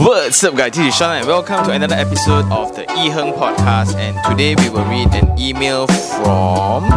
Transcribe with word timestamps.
What's 0.00 0.42
up, 0.44 0.56
guys? 0.56 0.72
This 0.72 0.86
is 0.86 0.96
Sean, 0.96 1.18
and 1.18 1.26
welcome 1.26 1.62
to 1.62 1.72
another 1.72 1.94
episode 1.94 2.46
of 2.50 2.74
the 2.74 2.84
E 2.84 3.10
Heng 3.10 3.34
Podcast. 3.34 3.94
And 3.96 4.16
today 4.24 4.54
we 4.54 4.70
will 4.70 4.86
read 4.86 5.12
an 5.12 5.38
email 5.38 5.86
from 5.86 6.88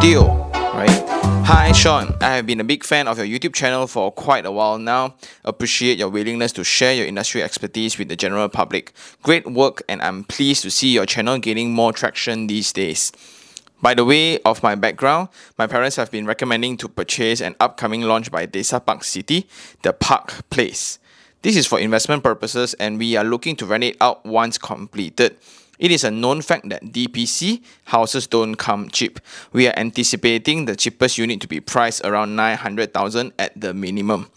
Theo. 0.00 0.48
Right? 0.72 1.04
Hi, 1.44 1.72
Sean. 1.72 2.16
I 2.22 2.36
have 2.36 2.46
been 2.46 2.58
a 2.58 2.64
big 2.64 2.84
fan 2.84 3.06
of 3.06 3.18
your 3.18 3.26
YouTube 3.26 3.52
channel 3.52 3.86
for 3.86 4.10
quite 4.10 4.46
a 4.46 4.50
while 4.50 4.78
now. 4.78 5.14
Appreciate 5.44 5.98
your 5.98 6.08
willingness 6.08 6.52
to 6.52 6.64
share 6.64 6.94
your 6.94 7.04
industry 7.04 7.42
expertise 7.42 7.98
with 7.98 8.08
the 8.08 8.16
general 8.16 8.48
public. 8.48 8.94
Great 9.22 9.44
work, 9.52 9.82
and 9.86 10.00
I'm 10.00 10.24
pleased 10.24 10.62
to 10.62 10.70
see 10.70 10.88
your 10.88 11.04
channel 11.04 11.36
gaining 11.36 11.74
more 11.74 11.92
traction 11.92 12.46
these 12.46 12.72
days. 12.72 13.12
By 13.82 13.92
the 13.92 14.06
way 14.06 14.38
of 14.38 14.62
my 14.62 14.74
background, 14.74 15.28
my 15.58 15.66
parents 15.66 15.96
have 15.96 16.10
been 16.10 16.24
recommending 16.24 16.78
to 16.78 16.88
purchase 16.88 17.42
an 17.42 17.56
upcoming 17.60 18.00
launch 18.00 18.30
by 18.30 18.46
Desa 18.46 18.82
Park 18.82 19.04
City, 19.04 19.46
the 19.82 19.92
Park 19.92 20.48
Place. 20.48 20.98
This 21.42 21.56
is 21.56 21.66
for 21.66 21.80
investment 21.80 22.22
purposes 22.22 22.74
and 22.74 23.00
we 23.00 23.16
are 23.16 23.24
looking 23.24 23.56
to 23.56 23.66
rent 23.66 23.82
it 23.82 23.96
out 24.00 24.24
once 24.24 24.58
completed. 24.58 25.36
It 25.76 25.90
is 25.90 26.04
a 26.04 26.10
known 26.10 26.40
fact 26.40 26.68
that 26.68 26.84
DPC 26.84 27.60
houses 27.86 28.28
don't 28.28 28.54
come 28.54 28.88
cheap. 28.90 29.18
We 29.52 29.66
are 29.66 29.74
anticipating 29.76 30.66
the 30.66 30.76
cheapest 30.76 31.18
unit 31.18 31.40
to 31.40 31.48
be 31.48 31.58
priced 31.58 32.06
around 32.06 32.36
900,000 32.36 33.32
at 33.40 33.60
the 33.60 33.74
minimum. 33.74 34.30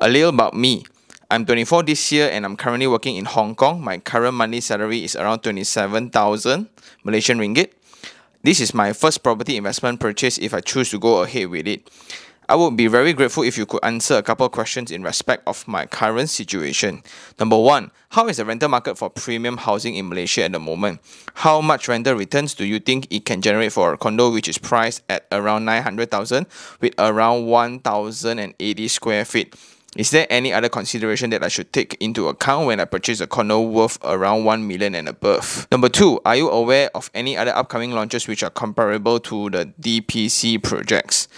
A 0.00 0.08
little 0.10 0.28
about 0.28 0.52
me. 0.52 0.84
I'm 1.30 1.46
24 1.46 1.84
this 1.84 2.12
year 2.12 2.28
and 2.30 2.44
I'm 2.44 2.58
currently 2.58 2.88
working 2.88 3.16
in 3.16 3.24
Hong 3.24 3.54
Kong. 3.54 3.80
My 3.80 3.96
current 3.96 4.34
monthly 4.34 4.60
salary 4.60 5.02
is 5.02 5.16
around 5.16 5.40
27,000 5.40 6.68
Malaysian 7.04 7.38
ringgit. 7.38 7.72
This 8.42 8.60
is 8.60 8.74
my 8.74 8.92
first 8.92 9.22
property 9.22 9.56
investment 9.56 9.98
purchase 9.98 10.36
if 10.36 10.52
I 10.52 10.60
choose 10.60 10.90
to 10.90 10.98
go 10.98 11.22
ahead 11.22 11.48
with 11.48 11.66
it. 11.66 11.88
I 12.46 12.56
would 12.56 12.76
be 12.76 12.88
very 12.88 13.14
grateful 13.14 13.42
if 13.42 13.56
you 13.56 13.64
could 13.64 13.82
answer 13.82 14.16
a 14.16 14.22
couple 14.22 14.46
questions 14.50 14.90
in 14.90 15.02
respect 15.02 15.44
of 15.46 15.66
my 15.66 15.86
current 15.86 16.28
situation. 16.28 17.02
Number 17.38 17.56
one, 17.56 17.90
how 18.10 18.28
is 18.28 18.36
the 18.36 18.44
rental 18.44 18.68
market 18.68 18.98
for 18.98 19.08
premium 19.08 19.56
housing 19.56 19.94
in 19.94 20.10
Malaysia 20.10 20.44
at 20.44 20.52
the 20.52 20.60
moment? 20.60 21.00
How 21.34 21.62
much 21.62 21.88
rental 21.88 22.14
returns 22.14 22.52
do 22.52 22.66
you 22.66 22.80
think 22.80 23.06
it 23.10 23.24
can 23.24 23.40
generate 23.40 23.72
for 23.72 23.94
a 23.94 23.96
condo 23.96 24.30
which 24.30 24.46
is 24.46 24.58
priced 24.58 25.02
at 25.08 25.26
around 25.32 25.64
900,000 25.64 26.46
with 26.82 26.92
around 26.98 27.46
1,080 27.46 28.88
square 28.88 29.24
feet? 29.24 29.54
Is 29.96 30.10
there 30.10 30.26
any 30.28 30.52
other 30.52 30.68
consideration 30.68 31.30
that 31.30 31.42
I 31.42 31.48
should 31.48 31.72
take 31.72 31.96
into 32.00 32.28
account 32.28 32.66
when 32.66 32.78
I 32.78 32.84
purchase 32.84 33.20
a 33.20 33.26
condo 33.26 33.62
worth 33.62 33.96
around 34.04 34.44
1 34.44 34.66
million 34.68 34.94
and 34.94 35.08
above? 35.08 35.66
Number 35.70 35.88
two, 35.88 36.20
are 36.26 36.36
you 36.36 36.50
aware 36.50 36.90
of 36.94 37.10
any 37.14 37.38
other 37.38 37.56
upcoming 37.56 37.92
launches 37.92 38.28
which 38.28 38.42
are 38.42 38.50
comparable 38.50 39.18
to 39.20 39.48
the 39.48 39.72
DPC 39.80 40.62
projects? 40.62 41.28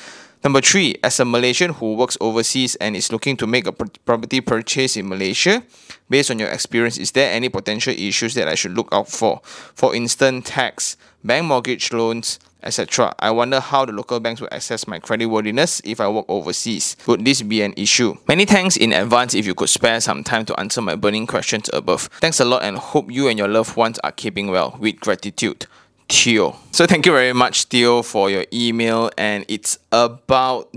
Number 0.47 0.61
three, 0.61 0.94
as 1.02 1.19
a 1.19 1.25
Malaysian 1.25 1.72
who 1.72 1.94
works 1.94 2.16
overseas 2.20 2.77
and 2.77 2.94
is 2.94 3.11
looking 3.11 3.36
to 3.39 3.48
make 3.48 3.66
a 3.66 3.72
property 3.72 4.41
purchase 4.41 4.97
in 4.97 5.08
Malaysia, 5.08 5.64
based 6.08 6.30
on 6.30 6.38
your 6.38 6.50
experience, 6.50 6.98
is 6.98 7.11
there 7.11 7.33
any 7.33 7.48
potential 7.48 7.92
issues 7.92 8.34
that 8.34 8.47
I 8.47 8.55
should 8.55 8.70
look 8.70 8.88
out 8.92 9.08
for? 9.08 9.41
For 9.42 9.92
instance, 9.92 10.48
tax, 10.48 10.97
bank 11.25 11.47
mortgage 11.47 11.92
loans, 11.92 12.38
etc. 12.62 13.12
I 13.19 13.33
wonder 13.33 13.58
how 13.58 13.86
the 13.86 13.92
local 13.92 14.20
banks 14.20 14.41
will 14.41 14.48
assess 14.53 14.86
my 14.86 15.00
creditworthiness 15.00 15.80
if 15.83 16.00
I 16.00 16.06
work 16.08 16.27
overseas. 16.28 16.97
Would 17.08 17.25
this 17.25 17.42
be 17.42 17.62
an 17.62 17.75
issue? 17.77 18.14
Many 18.28 18.44
thanks 18.44 18.77
in 18.77 18.92
advance 18.92 19.34
if 19.34 19.47
you 19.48 19.55
could 19.56 19.69
spare 19.69 20.00
some 20.00 20.22
time 20.22 20.44
to 20.44 20.60
answer 20.60 20.81
my 20.81 20.94
burning 20.94 21.27
questions 21.27 21.69
above. 21.72 22.03
Thanks 22.20 22.38
a 22.38 22.44
lot 22.44 22.62
and 22.62 22.77
hope 22.77 23.10
you 23.10 23.27
and 23.27 23.36
your 23.36 23.48
loved 23.48 23.77
ones 23.77 23.98
are 24.05 24.12
keeping 24.12 24.53
well. 24.53 24.77
With 24.78 25.00
gratitude. 25.00 25.66
Theo. 26.08 26.56
So 26.72 26.86
thank 26.86 27.06
you 27.06 27.12
very 27.12 27.32
much, 27.32 27.64
Theo, 27.64 28.02
for 28.02 28.30
your 28.30 28.44
email. 28.52 29.10
And 29.18 29.44
it's 29.48 29.78
about 29.90 30.72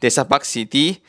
Desa 0.00 0.28
Park 0.28 0.44
City, 0.44 1.02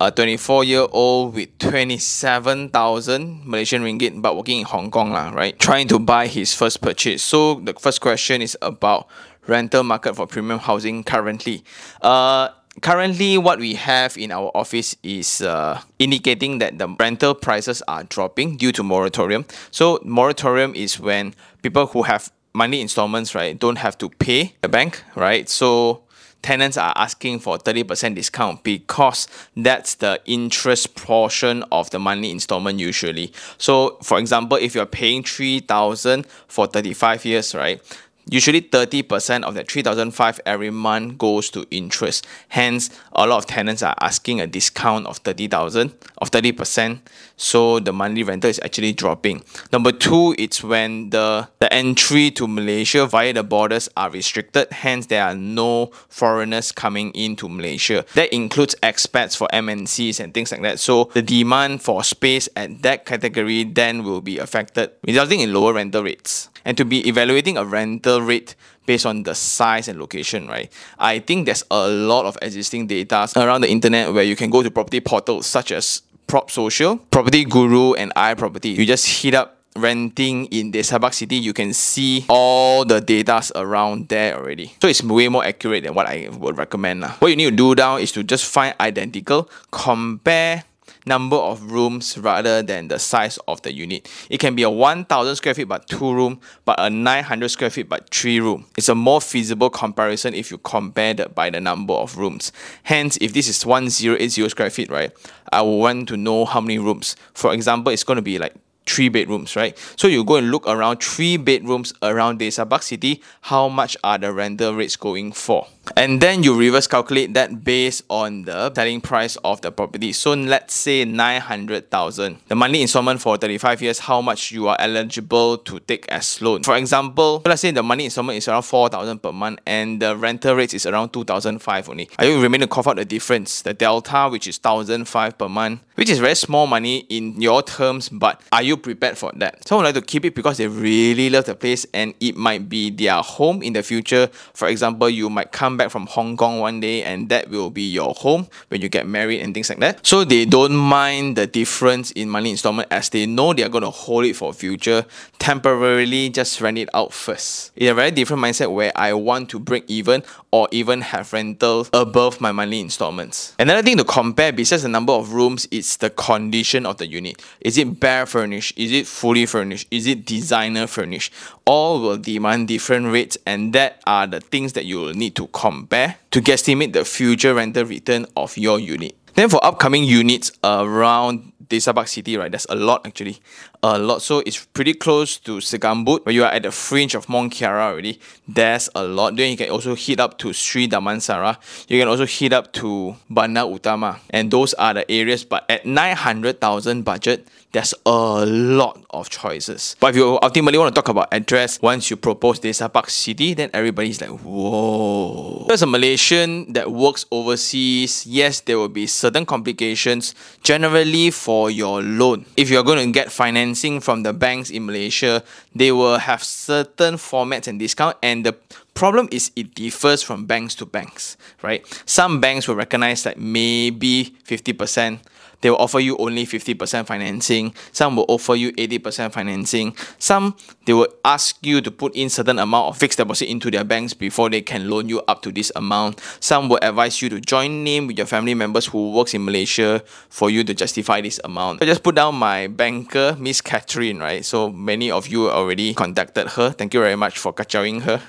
a 0.00 0.10
24 0.10 0.64
year 0.64 0.86
old 0.90 1.34
with 1.34 1.56
27,000 1.58 3.46
Malaysian 3.46 3.82
ringgit, 3.82 4.20
but 4.20 4.36
working 4.36 4.60
in 4.60 4.64
Hong 4.64 4.90
Kong, 4.90 5.12
lah, 5.12 5.30
right? 5.30 5.58
Trying 5.58 5.88
to 5.88 5.98
buy 5.98 6.26
his 6.26 6.54
first 6.54 6.80
purchase. 6.80 7.22
So 7.22 7.54
the 7.60 7.74
first 7.74 8.00
question 8.00 8.42
is 8.42 8.56
about 8.62 9.08
rental 9.46 9.82
market 9.82 10.16
for 10.16 10.26
premium 10.26 10.58
housing 10.58 11.04
currently. 11.04 11.64
Uh, 12.02 12.48
currently 12.82 13.36
what 13.36 13.58
we 13.58 13.74
have 13.74 14.16
in 14.16 14.30
our 14.30 14.50
office 14.54 14.96
is 15.02 15.42
uh, 15.42 15.80
indicating 15.98 16.58
that 16.58 16.78
the 16.78 16.88
rental 16.98 17.34
prices 17.34 17.82
are 17.88 18.04
dropping 18.04 18.56
due 18.56 18.72
to 18.72 18.82
moratorium 18.82 19.44
so 19.70 19.98
moratorium 20.04 20.74
is 20.74 20.98
when 20.98 21.34
people 21.62 21.86
who 21.86 22.02
have 22.04 22.30
monthly 22.52 22.80
installments, 22.80 23.34
right, 23.34 23.58
don't 23.58 23.76
have 23.76 23.96
to 23.98 24.08
pay 24.08 24.54
the 24.60 24.68
bank, 24.68 25.02
right? 25.14 25.48
So 25.48 26.02
tenants 26.42 26.76
are 26.76 26.92
asking 26.96 27.40
for 27.40 27.58
30% 27.58 28.14
discount 28.14 28.62
because 28.62 29.28
that's 29.56 29.96
the 29.96 30.20
interest 30.24 30.94
portion 30.94 31.62
of 31.70 31.90
the 31.90 31.98
monthly 31.98 32.30
installment 32.30 32.78
usually. 32.78 33.32
So 33.58 33.98
for 34.02 34.18
example, 34.18 34.56
if 34.56 34.74
you're 34.74 34.86
paying 34.86 35.22
3000 35.22 36.26
for 36.48 36.66
35 36.66 37.24
years, 37.24 37.54
right? 37.54 37.80
Usually 38.30 38.62
30% 38.62 39.42
of 39.42 39.54
that 39.54 39.70
3005 39.70 40.40
every 40.46 40.70
month 40.70 41.18
goes 41.18 41.50
to 41.50 41.66
interest. 41.70 42.26
Hence 42.48 42.90
a 43.12 43.26
lot 43.26 43.38
of 43.38 43.46
tenants 43.46 43.82
are 43.82 43.94
asking 44.00 44.40
a 44.40 44.46
discount 44.46 45.06
of 45.06 45.18
30000 45.18 45.92
of 46.18 46.30
30% 46.30 47.00
so 47.36 47.80
the 47.80 47.92
monthly 47.92 48.22
rental 48.22 48.50
is 48.50 48.60
actually 48.62 48.92
dropping. 48.92 49.42
Number 49.72 49.92
two 49.92 50.34
it's 50.38 50.62
when 50.62 51.10
the 51.10 51.48
the 51.58 51.72
entry 51.72 52.30
to 52.32 52.46
malaysia 52.46 53.06
via 53.06 53.32
the 53.32 53.42
borders 53.42 53.88
are 53.96 54.10
restricted. 54.10 54.70
Hence 54.70 55.06
there 55.06 55.24
are 55.24 55.34
no 55.34 55.86
foreigners 56.08 56.70
coming 56.70 57.10
into 57.12 57.48
malaysia. 57.48 58.04
That 58.14 58.32
includes 58.32 58.74
expats 58.82 59.36
for 59.36 59.48
mncs 59.52 60.20
and 60.20 60.34
things 60.34 60.52
like 60.52 60.62
that. 60.62 60.78
So 60.78 61.04
the 61.14 61.22
demand 61.22 61.82
for 61.82 62.04
space 62.04 62.48
at 62.54 62.82
that 62.82 63.06
category 63.06 63.64
then 63.64 64.04
will 64.04 64.20
be 64.20 64.38
affected 64.38 64.90
resulting 65.06 65.40
in 65.40 65.52
lower 65.52 65.72
rental 65.72 66.04
rates 66.04 66.50
and 66.64 66.76
to 66.76 66.84
be 66.84 67.06
evaluating 67.08 67.56
a 67.56 67.64
rental 67.64 68.20
rate 68.20 68.54
based 68.86 69.06
on 69.06 69.22
the 69.22 69.34
size 69.34 69.88
and 69.88 69.98
location, 69.98 70.48
right? 70.48 70.72
I 70.98 71.20
think 71.20 71.46
there's 71.46 71.64
a 71.70 71.88
lot 71.88 72.26
of 72.26 72.36
existing 72.42 72.86
data 72.86 73.28
around 73.36 73.60
the 73.60 73.70
internet 73.70 74.12
where 74.12 74.24
you 74.24 74.36
can 74.36 74.50
go 74.50 74.62
to 74.62 74.70
property 74.70 75.00
portals 75.00 75.46
such 75.46 75.72
as 75.72 76.02
Prop 76.26 76.50
Social, 76.50 76.98
Property 77.10 77.44
Guru, 77.44 77.94
and 77.94 78.14
iProperty. 78.14 78.76
You 78.76 78.86
just 78.86 79.22
hit 79.22 79.34
up 79.34 79.60
renting 79.76 80.46
in 80.46 80.70
the 80.70 80.82
Park 80.82 81.12
City, 81.12 81.36
you 81.36 81.52
can 81.52 81.72
see 81.72 82.24
all 82.28 82.84
the 82.84 83.00
data 83.00 83.42
around 83.54 84.08
there 84.08 84.36
already. 84.36 84.74
So 84.82 84.88
it's 84.88 85.02
way 85.02 85.28
more 85.28 85.44
accurate 85.44 85.84
than 85.84 85.94
what 85.94 86.06
I 86.06 86.28
would 86.30 86.58
recommend. 86.58 87.04
What 87.04 87.28
you 87.28 87.36
need 87.36 87.50
to 87.50 87.56
do 87.56 87.74
now 87.74 87.96
is 87.96 88.12
to 88.12 88.22
just 88.22 88.46
find 88.46 88.74
identical, 88.80 89.48
compare 89.70 90.64
number 91.06 91.36
of 91.36 91.70
rooms 91.70 92.18
rather 92.18 92.62
than 92.62 92.88
the 92.88 92.98
size 92.98 93.38
of 93.48 93.62
the 93.62 93.72
unit. 93.72 94.10
It 94.28 94.38
can 94.38 94.54
be 94.54 94.62
a 94.62 94.70
1000 94.70 95.36
square 95.36 95.54
feet 95.54 95.68
but 95.68 95.86
two 95.88 96.12
room, 96.12 96.40
but 96.64 96.78
a 96.78 96.90
900 96.90 97.48
square 97.48 97.70
feet 97.70 97.88
but 97.88 98.10
three 98.10 98.40
room. 98.40 98.66
It's 98.76 98.88
a 98.88 98.94
more 98.94 99.20
feasible 99.20 99.70
comparison 99.70 100.34
if 100.34 100.50
you 100.50 100.58
compare 100.58 101.14
that 101.14 101.34
by 101.34 101.50
the 101.50 101.60
number 101.60 101.94
of 101.94 102.18
rooms. 102.18 102.52
Hence, 102.82 103.18
if 103.20 103.32
this 103.32 103.48
is 103.48 103.64
1080 103.64 104.48
square 104.48 104.70
feet, 104.70 104.90
right, 104.90 105.12
I 105.52 105.62
will 105.62 105.78
want 105.78 106.08
to 106.08 106.16
know 106.16 106.44
how 106.44 106.60
many 106.60 106.78
rooms. 106.78 107.16
For 107.34 107.52
example, 107.52 107.92
it's 107.92 108.04
going 108.04 108.16
to 108.16 108.22
be 108.22 108.38
like 108.38 108.54
three 108.86 109.08
bedrooms, 109.08 109.56
right? 109.56 109.76
So 109.96 110.08
you 110.08 110.24
go 110.24 110.36
and 110.36 110.50
look 110.50 110.66
around 110.66 110.98
three 111.02 111.36
bedrooms 111.36 111.92
around 112.02 112.40
Desa 112.40 112.68
Park 112.68 112.82
City, 112.82 113.22
how 113.42 113.68
much 113.68 113.96
are 114.02 114.18
the 114.18 114.32
rental 114.32 114.74
rates 114.74 114.96
going 114.96 115.32
for? 115.32 115.66
And 115.96 116.20
then 116.20 116.42
you 116.42 116.56
reverse 116.56 116.86
calculate 116.86 117.34
that 117.34 117.64
based 117.64 118.04
on 118.08 118.44
the 118.44 118.72
selling 118.72 119.00
price 119.00 119.36
of 119.44 119.60
the 119.60 119.72
property. 119.72 120.12
So 120.12 120.34
let's 120.34 120.74
say 120.74 121.04
900,000. 121.04 122.38
The 122.48 122.54
monthly 122.54 122.82
installment 122.82 123.20
for 123.20 123.36
35 123.36 123.82
years, 123.82 123.98
how 123.98 124.20
much 124.20 124.52
you 124.52 124.68
are 124.68 124.76
eligible 124.78 125.58
to 125.58 125.80
take 125.80 126.06
as 126.08 126.40
loan. 126.40 126.62
For 126.62 126.76
example, 126.76 127.42
let's 127.44 127.62
say 127.62 127.70
the 127.70 127.82
money 127.82 128.04
installment 128.04 128.36
is 128.38 128.48
around 128.48 128.62
4,000 128.62 129.18
per 129.20 129.32
month 129.32 129.60
and 129.66 130.00
the 130.00 130.16
rental 130.16 130.54
rate 130.54 130.74
is 130.74 130.86
around 130.86 131.12
2,005 131.12 131.88
only. 131.88 132.08
Are 132.18 132.24
you 132.24 132.40
remain 132.40 132.60
to 132.60 132.66
cough 132.66 132.86
out 132.86 132.96
the 132.96 133.04
difference? 133.04 133.62
The 133.62 133.74
delta, 133.74 134.28
which 134.30 134.46
is 134.46 134.60
1,005 134.62 135.38
per 135.38 135.48
month, 135.48 135.80
which 135.94 136.10
is 136.10 136.18
very 136.18 136.34
small 136.34 136.66
money 136.66 136.98
in 137.08 137.40
your 137.40 137.62
terms, 137.62 138.08
but 138.08 138.40
are 138.52 138.62
you 138.62 138.69
prepared 138.76 139.18
for 139.18 139.32
that? 139.36 139.66
Some 139.66 139.78
would 139.78 139.84
like 139.84 139.94
to 139.94 140.02
keep 140.02 140.24
it 140.24 140.34
because 140.34 140.58
they 140.58 140.66
really 140.66 141.30
love 141.30 141.44
the 141.44 141.54
place 141.54 141.86
and 141.94 142.14
it 142.20 142.36
might 142.36 142.68
be 142.68 142.90
their 142.90 143.22
home 143.22 143.62
in 143.62 143.72
the 143.72 143.82
future. 143.82 144.28
For 144.54 144.68
example, 144.68 145.08
you 145.08 145.30
might 145.30 145.52
come 145.52 145.76
back 145.76 145.90
from 145.90 146.06
Hong 146.06 146.36
Kong 146.36 146.58
one 146.60 146.80
day 146.80 147.02
and 147.02 147.28
that 147.28 147.50
will 147.50 147.70
be 147.70 147.82
your 147.82 148.14
home 148.14 148.48
when 148.68 148.80
you 148.80 148.88
get 148.88 149.06
married 149.06 149.40
and 149.40 149.54
things 149.54 149.68
like 149.68 149.80
that. 149.80 150.06
So 150.06 150.24
they 150.24 150.44
don't 150.44 150.74
mind 150.74 151.36
the 151.36 151.46
difference 151.46 152.10
in 152.12 152.28
monthly 152.28 152.50
installment 152.50 152.88
as 152.90 153.08
they 153.08 153.26
know 153.26 153.52
they 153.52 153.62
are 153.62 153.68
going 153.68 153.84
to 153.84 153.90
hold 153.90 154.24
it 154.24 154.36
for 154.36 154.52
future, 154.52 155.04
temporarily 155.38 156.28
just 156.30 156.60
rent 156.60 156.78
it 156.78 156.88
out 156.94 157.12
first. 157.12 157.72
It's 157.76 157.90
a 157.90 157.94
very 157.94 158.10
different 158.10 158.42
mindset 158.42 158.72
where 158.72 158.92
I 158.94 159.12
want 159.14 159.48
to 159.50 159.58
break 159.58 159.84
even 159.88 160.22
or 160.52 160.68
even 160.70 161.00
have 161.00 161.32
rentals 161.32 161.90
above 161.92 162.40
my 162.40 162.52
monthly 162.52 162.80
installments. 162.80 163.54
Another 163.58 163.82
thing 163.82 163.96
to 163.96 164.04
compare 164.04 164.52
besides 164.52 164.82
the 164.82 164.88
number 164.88 165.12
of 165.12 165.32
rooms 165.32 165.66
is 165.70 165.96
the 165.98 166.10
condition 166.10 166.86
of 166.86 166.98
the 166.98 167.06
unit. 167.06 167.42
Is 167.60 167.78
it 167.78 168.00
bare 168.00 168.26
furnished? 168.26 168.78
Is 168.78 168.92
it 168.92 169.06
fully 169.06 169.46
furnished? 169.46 169.86
Is 169.90 170.06
it 170.06 170.24
designer 170.24 170.86
furnished? 170.86 171.32
All 171.64 172.00
will 172.00 172.16
demand 172.16 172.68
different 172.68 173.12
rates 173.12 173.38
and 173.46 173.72
that 173.74 174.02
are 174.06 174.26
the 174.26 174.40
things 174.40 174.72
that 174.72 174.84
you 174.84 175.00
will 175.00 175.14
need 175.14 175.36
to 175.36 175.46
compare 175.48 175.80
compare 175.90 176.16
to 176.30 176.40
guesstimate 176.40 176.92
the 176.92 177.04
future 177.04 177.54
rental 177.54 177.84
return 177.84 178.26
of 178.36 178.56
your 178.56 178.78
unit. 178.78 179.16
Then 179.34 179.48
for 179.48 179.64
upcoming 179.64 180.04
units 180.04 180.52
around 180.62 181.49
Desa 181.68 182.08
City, 182.08 182.36
right, 182.36 182.50
there's 182.50 182.66
a 182.68 182.74
lot 182.74 183.06
actually. 183.06 183.40
A 183.82 183.98
lot. 183.98 184.20
So 184.22 184.42
it's 184.44 184.64
pretty 184.66 184.94
close 184.94 185.38
to 185.38 185.58
Segambut, 185.58 186.26
where 186.26 186.34
you 186.34 186.44
are 186.44 186.52
at 186.52 186.62
the 186.64 186.70
fringe 186.70 187.14
of 187.14 187.28
Mont 187.28 187.52
Kiara 187.52 187.92
already. 187.92 188.20
There's 188.46 188.90
a 188.94 189.02
lot. 189.04 189.36
Then 189.36 189.50
you 189.50 189.56
can 189.56 189.70
also 189.70 189.94
hit 189.94 190.20
up 190.20 190.36
to 190.38 190.52
Sri 190.52 190.86
Damansara. 190.86 191.56
You 191.88 191.98
can 191.98 192.08
also 192.08 192.26
hit 192.26 192.52
up 192.52 192.72
to 192.74 193.16
Bandar 193.30 193.64
Utama. 193.64 194.18
And 194.30 194.50
those 194.50 194.74
are 194.74 194.92
the 194.92 195.10
areas. 195.10 195.44
But 195.44 195.64
at 195.70 195.86
900,000 195.86 197.04
budget, 197.04 197.48
there's 197.72 197.94
a 198.04 198.44
lot 198.44 199.02
of 199.10 199.30
choices. 199.30 199.96
But 200.00 200.10
if 200.10 200.16
you 200.16 200.38
ultimately 200.42 200.78
want 200.78 200.94
to 200.94 201.00
talk 201.00 201.08
about 201.08 201.32
address, 201.32 201.80
once 201.80 202.10
you 202.10 202.16
propose 202.16 202.60
Desa 202.60 202.92
Park 202.92 203.08
City, 203.08 203.54
then 203.54 203.70
everybody's 203.72 204.20
like, 204.20 204.30
whoa. 204.30 205.66
As 205.70 205.80
a 205.80 205.86
Malaysian 205.86 206.72
that 206.74 206.90
works 206.90 207.24
overseas, 207.30 208.26
yes, 208.26 208.60
there 208.60 208.76
will 208.76 208.88
be 208.88 209.06
certain 209.06 209.46
complications 209.46 210.34
generally 210.62 211.30
for 211.30 211.49
your 211.70 212.02
loan. 212.02 212.46
If 212.56 212.70
you're 212.70 212.84
going 212.84 213.02
to 213.04 213.10
get 213.12 213.32
financing 213.32 214.00
from 214.00 214.22
the 214.22 214.32
banks 214.32 214.70
in 214.70 214.86
Malaysia, 214.86 215.42
they 215.74 215.90
will 215.90 216.18
have 216.18 216.44
certain 216.44 217.14
formats 217.14 217.66
and 217.66 217.78
discount 217.78 218.16
and 218.22 218.46
the 218.46 218.54
problem 218.94 219.28
is 219.32 219.50
it 219.56 219.74
differs 219.74 220.22
from 220.22 220.46
banks 220.46 220.74
to 220.76 220.86
banks, 220.86 221.36
right? 221.62 221.82
Some 222.06 222.40
banks 222.40 222.68
will 222.68 222.76
recognize 222.76 223.22
that 223.24 223.38
maybe 223.38 224.36
50% 224.46 225.18
they 225.60 225.70
will 225.70 225.78
offer 225.78 226.00
you 226.00 226.16
only 226.18 226.46
50% 226.46 227.06
financing. 227.06 227.74
Some 227.92 228.16
will 228.16 228.26
offer 228.28 228.54
you 228.54 228.72
80% 228.72 229.32
financing. 229.32 229.94
Some 230.18 230.56
they 230.86 230.92
will 230.92 231.08
ask 231.24 231.56
you 231.64 231.80
to 231.80 231.90
put 231.90 232.14
in 232.14 232.30
certain 232.30 232.58
amount 232.58 232.88
of 232.88 232.96
fixed 232.96 233.18
deposit 233.18 233.48
into 233.48 233.70
their 233.70 233.84
banks 233.84 234.14
before 234.14 234.50
they 234.50 234.62
can 234.62 234.88
loan 234.88 235.08
you 235.08 235.20
up 235.28 235.42
to 235.42 235.52
this 235.52 235.70
amount. 235.76 236.20
Some 236.40 236.68
will 236.68 236.78
advise 236.82 237.22
you 237.22 237.28
to 237.30 237.40
join 237.40 237.84
name 237.84 238.06
with 238.06 238.18
your 238.18 238.26
family 238.26 238.54
members 238.54 238.86
who 238.86 239.12
works 239.12 239.34
in 239.34 239.44
Malaysia 239.44 240.02
for 240.28 240.50
you 240.50 240.64
to 240.64 240.74
justify 240.74 241.20
this 241.20 241.40
amount. 241.44 241.82
I 241.82 241.86
just 241.86 242.02
put 242.02 242.14
down 242.14 242.34
my 242.34 242.66
banker, 242.66 243.36
Miss 243.38 243.60
Catherine, 243.60 244.18
right? 244.18 244.44
So 244.44 244.70
many 244.70 245.10
of 245.10 245.28
you 245.28 245.50
already 245.50 245.94
contacted 245.94 246.48
her. 246.48 246.70
Thank 246.70 246.94
you 246.94 247.00
very 247.00 247.16
much 247.16 247.38
for 247.38 247.52
kacauing 247.52 248.02
her. 248.02 248.20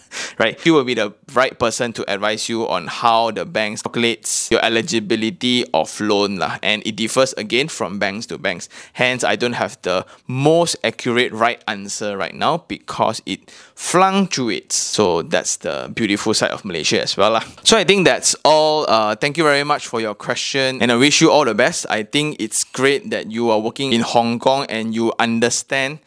right? 0.38 0.60
He 0.60 0.70
will 0.70 0.84
be 0.84 0.94
the 0.94 1.12
right 1.34 1.58
person 1.58 1.92
to 1.94 2.04
advise 2.12 2.48
you 2.48 2.68
on 2.68 2.86
how 2.86 3.30
the 3.30 3.44
bank 3.44 3.82
calculates 3.82 4.50
your 4.50 4.64
eligibility 4.64 5.64
of 5.72 5.88
loan 6.00 6.38
lah. 6.38 6.58
and 6.62 6.82
it 6.86 6.96
differs 6.96 7.32
again 7.34 7.68
from 7.68 7.98
banks 7.98 8.26
to 8.26 8.38
banks. 8.38 8.68
Hence, 8.94 9.24
I 9.24 9.36
don't 9.36 9.54
have 9.54 9.78
the 9.82 10.06
most 10.26 10.76
accurate 10.84 11.32
right 11.32 11.62
answer 11.68 12.16
right 12.16 12.34
now 12.34 12.64
because 12.68 13.22
it 13.26 13.50
fluctuates. 13.74 14.76
So 14.76 15.22
that's 15.22 15.56
the 15.56 15.90
beautiful 15.94 16.34
side 16.34 16.50
of 16.50 16.64
Malaysia 16.64 17.02
as 17.02 17.16
well 17.16 17.32
lah. 17.32 17.44
So 17.64 17.76
I 17.76 17.84
think 17.84 18.06
that's 18.06 18.36
all. 18.44 18.86
Uh, 18.88 19.14
thank 19.14 19.36
you 19.36 19.44
very 19.44 19.64
much 19.64 19.86
for 19.86 20.00
your 20.00 20.14
question 20.14 20.82
and 20.82 20.92
I 20.92 20.96
wish 20.96 21.20
you 21.20 21.30
all 21.30 21.44
the 21.44 21.54
best. 21.54 21.86
I 21.88 22.02
think 22.02 22.36
it's 22.38 22.64
great 22.64 23.10
that 23.10 23.30
you 23.30 23.50
are 23.50 23.58
working 23.58 23.92
in 23.92 24.00
Hong 24.02 24.38
Kong 24.38 24.66
and 24.68 24.94
you 24.94 25.12
understand 25.18 25.98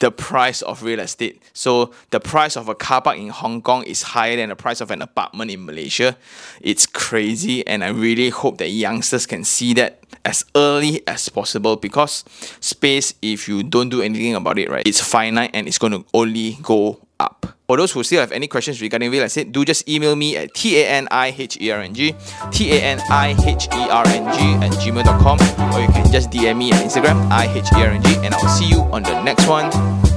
the 0.00 0.10
price 0.10 0.62
of 0.62 0.82
real 0.82 0.98
estate. 0.98 1.42
So 1.52 1.92
the 2.10 2.20
price 2.20 2.56
of 2.56 2.68
a 2.68 2.74
car 2.74 3.00
park 3.00 3.18
in 3.18 3.28
Hong 3.28 3.62
Kong 3.62 3.84
is 3.84 4.02
higher 4.02 4.36
than 4.36 4.48
the 4.48 4.56
price 4.56 4.80
of 4.80 4.90
an 4.90 5.02
apartment 5.02 5.50
in 5.50 5.64
Malaysia. 5.64 6.16
It's 6.60 6.86
crazy, 6.86 7.66
and 7.66 7.84
I 7.84 7.88
really 7.88 8.30
hope 8.30 8.58
that 8.58 8.68
youngsters 8.68 9.26
can 9.26 9.44
see 9.44 9.74
that 9.74 9.99
as 10.24 10.44
early 10.54 11.06
as 11.06 11.28
possible 11.28 11.76
because 11.76 12.24
space, 12.60 13.14
if 13.22 13.48
you 13.48 13.62
don't 13.62 13.88
do 13.88 14.02
anything 14.02 14.34
about 14.34 14.58
it, 14.58 14.68
right, 14.70 14.86
it's 14.86 15.00
finite 15.00 15.50
and 15.54 15.66
it's 15.66 15.78
going 15.78 15.92
to 15.92 16.04
only 16.14 16.58
go 16.62 17.00
up. 17.18 17.56
For 17.66 17.76
those 17.76 17.92
who 17.92 18.02
still 18.02 18.20
have 18.20 18.32
any 18.32 18.48
questions 18.48 18.80
regarding 18.82 19.10
real 19.12 19.22
estate, 19.22 19.52
do 19.52 19.64
just 19.64 19.88
email 19.88 20.16
me 20.16 20.36
at 20.36 20.52
T-A-N-I-H-E-R-N-G, 20.54 22.14
T-A-N-I-H-E-R-N-G 22.50 24.38
at 24.64 24.72
gmail.com 24.72 25.38
or 25.74 25.80
you 25.80 25.88
can 25.88 26.10
just 26.10 26.30
DM 26.30 26.56
me 26.58 26.72
on 26.72 26.78
Instagram, 26.80 27.30
I-H-E-R-N-G 27.30 28.16
and 28.24 28.34
I'll 28.34 28.48
see 28.48 28.66
you 28.66 28.80
on 28.90 29.04
the 29.04 29.22
next 29.22 29.46
one. 29.46 29.70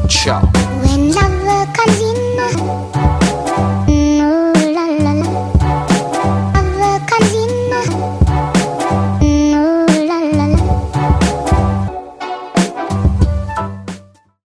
Ciao. 0.09 0.41